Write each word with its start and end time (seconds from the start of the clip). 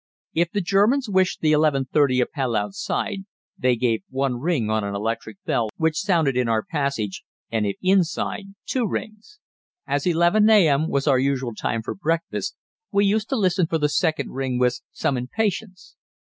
If 0.33 0.49
the 0.49 0.61
Germans 0.61 1.07
wished 1.07 1.41
the 1.41 1.51
11.30 1.51 2.23
Appell 2.23 2.55
outside, 2.55 3.19
they 3.55 3.75
gave 3.75 4.01
one 4.09 4.39
ring 4.39 4.67
on 4.67 4.83
an 4.83 4.95
electric 4.95 5.37
bell 5.43 5.69
which 5.77 5.99
sounded 5.99 6.35
in 6.35 6.49
our 6.49 6.63
passage, 6.65 7.23
and 7.51 7.67
if 7.67 7.75
inside, 7.83 8.55
two 8.65 8.87
rings. 8.87 9.37
As 9.85 10.07
11 10.07 10.49
a.m. 10.49 10.89
was 10.89 11.05
our 11.05 11.19
usual 11.19 11.53
time 11.53 11.83
for 11.83 11.93
breakfast, 11.93 12.55
we 12.91 13.05
used 13.05 13.29
to 13.29 13.35
listen 13.37 13.67
for 13.67 13.77
the 13.77 13.89
second 13.89 14.31
ring 14.31 14.57
with 14.57 14.81
some 14.91 15.17
impatience. 15.17 15.95